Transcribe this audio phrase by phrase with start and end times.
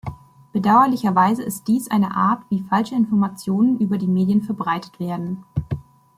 [0.51, 5.45] Bedauerlicherweise ist dies eine Art, wie falsche Informationen über die Medien verbreitet werden.